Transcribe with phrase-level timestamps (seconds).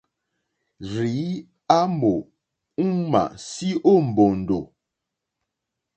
[0.91, 1.27] Rzìi
[1.77, 2.13] a mò
[2.85, 4.59] uŋmà syo o mbòndò.